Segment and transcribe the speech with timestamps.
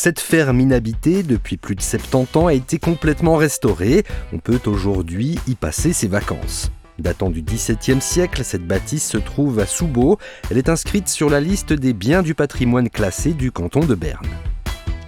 [0.00, 4.04] Cette ferme inhabitée depuis plus de 70 ans a été complètement restaurée.
[4.32, 6.70] On peut aujourd'hui y passer ses vacances.
[7.00, 10.16] Datant du XVIIe siècle, cette bâtisse se trouve à Soubeau.
[10.52, 14.28] Elle est inscrite sur la liste des biens du patrimoine classé du canton de Berne.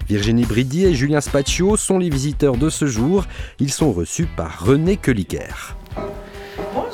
[0.08, 3.26] Virginie Bridy et Julien Spaccio sont les visiteurs de ce jour.
[3.60, 5.54] Ils sont reçus par René Queliquer.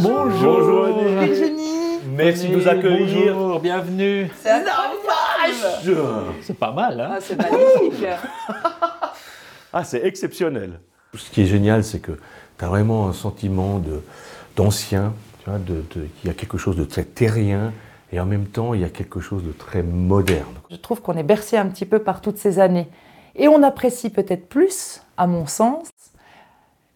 [0.00, 2.00] Bonjour, Virginie.
[2.14, 3.34] Merci de nous accueillir.
[3.34, 4.28] Bonjour, bienvenue.
[4.42, 4.50] C'est
[6.42, 8.06] C'est pas mal, hein Ah, c'est magnifique.
[9.72, 10.80] Ah, c'est exceptionnel.
[11.14, 12.12] Ce qui est génial, c'est que
[12.58, 13.80] tu as vraiment un sentiment
[14.56, 15.12] d'ancien,
[15.44, 17.72] tu vois, de, de- il y a quelque chose de très terrien,
[18.12, 20.54] et en même temps, il y a quelque chose de très moderne.
[20.70, 22.88] Je trouve qu'on est bercé un petit peu par toutes ces années.
[23.34, 25.88] Et on apprécie peut-être plus, à mon sens,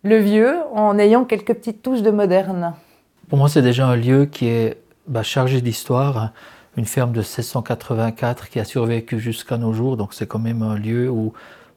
[0.03, 2.73] le vieux en ayant quelques petites touches de moderne.
[3.29, 6.31] Pour moi, c'est déjà un lieu qui est bah, chargé d'histoire.
[6.77, 9.97] Une ferme de 1684 qui a survécu jusqu'à nos jours.
[9.97, 11.33] Donc, c'est quand même un lieu où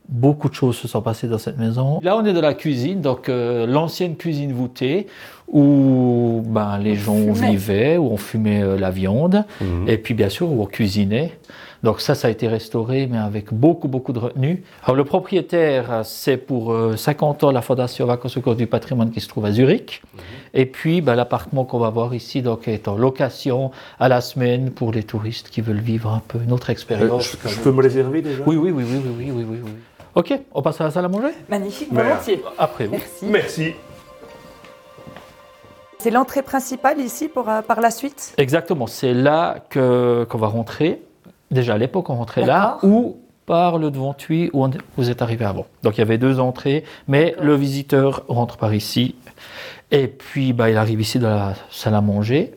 [0.10, 2.00] Beaucoup de choses se sont passées dans cette maison.
[2.04, 5.08] Là, on est dans la cuisine, donc euh, l'ancienne cuisine voûtée
[5.48, 9.88] où ben, les gens vivaient, où on fumait euh, la viande, mhm.
[9.88, 11.38] et puis bien sûr où on cuisinait.
[11.84, 14.64] Donc ça, ça a été restauré, mais avec beaucoup, beaucoup de retenue.
[14.86, 19.20] Alors le propriétaire, c'est pour euh, 50 ans la Fondation Vacances au du patrimoine qui
[19.20, 20.02] se trouve à Zurich.
[20.02, 20.20] Mhm.
[20.54, 24.72] Et puis ben, l'appartement qu'on va voir ici donc, est en location à la semaine
[24.72, 27.38] pour les touristes qui veulent vivre un peu une autre expérience.
[27.46, 28.44] Je, peux me réserver déjà?
[28.46, 29.53] Oui, oui, oui, oui, oui, oui,
[30.16, 32.42] Ok, on passe à la salle à manger Magnifique, volontiers.
[32.58, 32.98] Après, oui.
[32.98, 33.26] Merci.
[33.26, 33.74] Merci.
[36.00, 38.34] C'est l'entrée principale ici pour, euh, par la suite?
[38.38, 41.02] Exactement, c'est là que- qu'on va rentrer.
[41.50, 45.46] Déjà à l'époque, on rentrait là ou par le devant-tuy où on- vous êtes arrivé
[45.46, 45.66] avant.
[45.84, 49.16] Donc il y avait deux entrées, mais le visiteur rentre par ici.
[49.92, 52.54] Et puis bah, il arrive ici dans la salle à manger.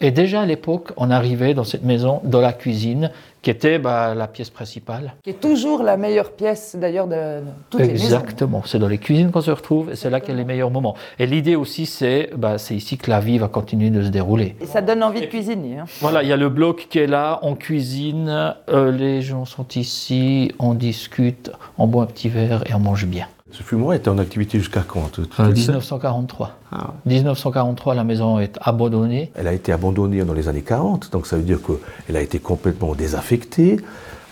[0.00, 3.10] Et déjà à l'époque, on arrivait dans cette maison, dans la cuisine,
[3.42, 5.14] qui était bah, la pièce principale.
[5.22, 8.04] Qui est toujours la meilleure pièce d'ailleurs de, toutes les maisons.
[8.04, 10.44] Exactement, c'est dans les cuisines qu'on se retrouve et c'est là qu'il y a les
[10.44, 10.94] meilleurs moments.
[11.18, 14.56] Et l'idée aussi, c'est bah, c'est ici que la vie va continuer de se dérouler.
[14.60, 15.78] Et ça donne envie de cuisiner.
[15.78, 15.84] hein.
[16.00, 19.66] Voilà, il y a le bloc qui est là, on cuisine, euh, les gens sont
[19.76, 23.26] ici, on discute, on boit un petit verre et on mange bien.
[23.56, 26.58] Ce fumoir était en activité jusqu'à quand tu- tu Euh, le sais 1943.
[26.72, 26.92] Ah.
[27.06, 29.30] 1943, la maison est abandonnée.
[29.36, 32.40] Elle a été abandonnée dans les années 40, donc ça veut dire qu'elle a été
[32.40, 33.76] complètement désaffectée.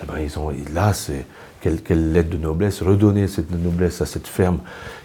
[0.02, 1.24] Eh ben, ils ont, et là, c'est
[1.60, 4.58] quelle, quelle lettre de noblesse, redonner cette noblesse à cette ferme,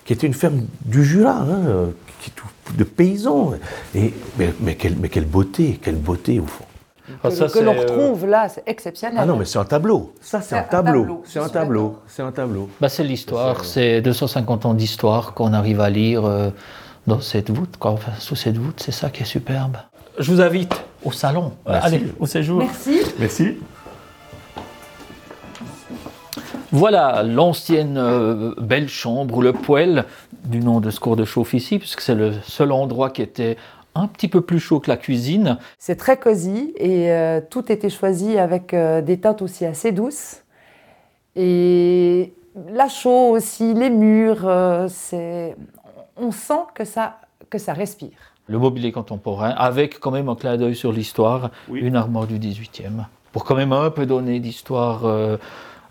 [0.04, 1.90] qui était une ferme du Jura, hein,
[2.22, 2.32] qui,
[2.76, 3.52] de paysans.
[3.94, 6.66] Et, mais, mais quelle, mais quelle beauté, quelle beauté au fond.
[7.24, 9.18] Ah, Que, ça, que c'est, l'on euh, retrouve là, c'est exceptionnel.
[9.20, 10.14] Ah non, mais c'est un tableau.
[10.22, 11.24] Ça, c'est un tableau.
[11.26, 11.98] C'est un tableau.
[12.08, 12.70] C'est un tableau.
[12.80, 16.50] bah, c'est l'histoire, c'est 250 ans d'histoire qu'on arrive à lire euh,
[17.08, 17.92] dans cette voûte, quoi.
[17.92, 19.78] Enfin, sous cette voûte, c'est ça qui est superbe.
[20.20, 20.74] Je vous invite
[21.04, 21.54] au salon.
[21.68, 21.88] Merci.
[21.88, 22.60] Allez, au séjour.
[22.60, 23.02] Merci.
[23.20, 23.58] Merci.
[26.72, 30.06] Voilà l'ancienne euh, belle chambre ou le poêle
[30.44, 33.58] du nom de ce cours de chauffe ici, puisque c'est le seul endroit qui était
[33.98, 35.58] un petit peu plus chaud que la cuisine.
[35.80, 40.44] C'est très cosy et euh, tout était choisi avec euh, des teintes aussi assez douces.
[41.36, 42.34] Et
[42.74, 45.56] la chaux aussi, les murs, euh, c'est...
[46.18, 47.20] on sent que ça,
[47.50, 48.18] que ça respire.
[48.48, 51.82] Le mobilier contemporain, avec quand même un clin d'œil sur l'histoire, Oui.
[51.82, 55.38] une armoire du 18e, pour quand même un peu donner d'histoire euh,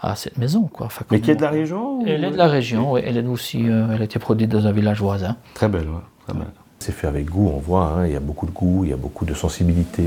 [0.00, 0.62] à cette maison.
[0.72, 0.86] Quoi.
[0.86, 3.02] Enfin, Mais qui est de la région ou- Elle est de la région, oui.
[3.04, 5.36] elle est aussi, euh, elle a été produite dans un village voisin.
[5.54, 6.46] Très belle, ouais, très belle.
[6.78, 8.92] C'est fait avec goût, on voit, hein, il y a beaucoup de goût, il y
[8.92, 10.02] a beaucoup de sensibilité,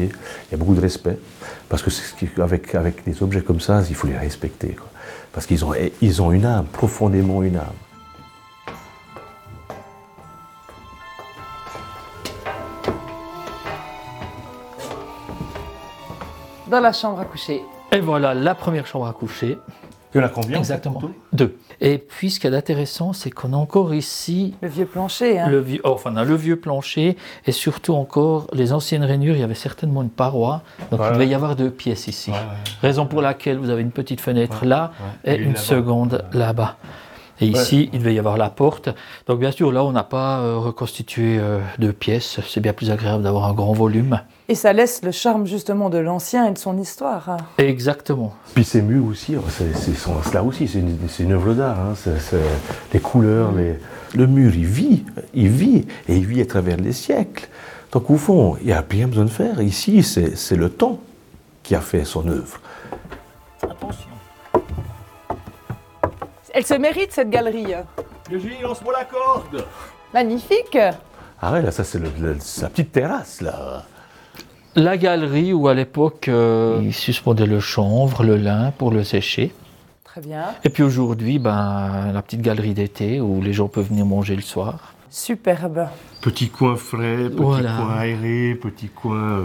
[0.48, 1.18] il y a beaucoup de respect.
[1.68, 4.70] Parce que c'est ce qui- avec, avec des objets comme ça, il faut les respecter.
[4.76, 4.88] quoi.
[5.34, 7.76] Parce qu'ils ont, ils ont une âme, profondément une âme.
[16.68, 17.64] Dans la chambre à coucher.
[17.92, 19.58] Et voilà la première chambre à coucher.
[20.14, 21.02] Il y en a combien Exactement.
[21.34, 21.56] Deux.
[21.82, 25.40] Et puis ce qu'il y a d'intéressant, c'est qu'on a encore ici Le vieux plancher.
[25.40, 25.48] hein.
[25.50, 27.16] le vieux, oh, enfin, on a le vieux plancher
[27.46, 29.36] et surtout encore les anciennes rainures.
[29.36, 32.32] Il y avait certainement une paroi, donc Ouais, il devait y avoir deux pièces ici.
[32.82, 34.92] Raison pour laquelle vous avez une petite fenêtre là
[35.26, 35.36] ouais.
[35.36, 36.78] et Et une seconde là-bas.
[37.42, 38.90] Et ici, il devait y avoir la porte.
[39.28, 42.40] Donc bien sûr, là, on n'a pas euh, reconstitué euh, deux pièces.
[42.48, 44.20] C'est bien plus agréable d'avoir un grand volume.
[44.50, 47.30] Et ça laisse le charme justement de l'ancien et de son histoire.
[47.30, 47.38] hein.
[47.58, 48.34] Exactement.
[48.56, 51.80] Puis ces murs aussi, oh, c'est, là aussi, c'est une, c'est une œuvre d'art.
[51.80, 52.42] hein, c'est- c'est
[52.94, 53.76] les couleurs, les...
[54.16, 57.48] le mur, il vit, il vit, et il vit à travers les siècles.
[57.92, 59.62] Donc au fond, il n'y a rien besoin de faire.
[59.62, 61.00] Ici, c'est, c'est le temps
[61.64, 62.60] qui a fait son œuvre.
[66.60, 67.68] Elle se mérite cette galerie.
[68.62, 69.64] lance-moi la corde
[70.14, 70.78] Magnifique.
[71.42, 73.86] Ah ouais, là, ça, c'est le- le- sa petite terrasse, là.
[74.76, 79.54] La galerie où à l'époque, euh, ils suspendaient le chanvre, le lin pour le sécher.
[80.04, 80.48] Très bien.
[80.66, 84.42] Et puis aujourd'hui, ben, la petite galerie d'été où les gens peuvent venir manger le
[84.42, 84.96] soir.
[85.10, 85.88] Superbe.
[86.22, 87.78] Petit coin frais, petit Voilà.
[87.78, 89.44] coin aéré, petit coin euh,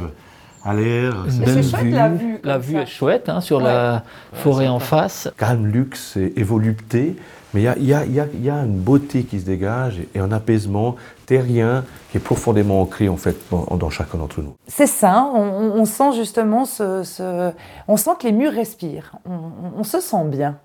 [0.64, 1.26] à l'air.
[1.28, 2.82] C'est chouette, la vue, La vue ça.
[2.82, 4.02] est chouette hein, sur la
[4.32, 5.28] forêt en face.
[5.36, 7.16] calme, luxe et, et volupté,
[7.52, 10.32] mais il y a, y y y une beauté qui se dégage et, et un
[10.32, 10.96] apaisement
[11.26, 14.54] terrien qui est profondément ancré en fait dans, dans chacun d'entre nous.
[14.66, 17.52] C'est ça, on, on- on sent justement ce, ce-
[17.88, 20.56] On sent que les murs respirent, on, on- on se sent bien.